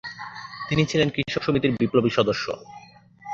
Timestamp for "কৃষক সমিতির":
1.09-1.75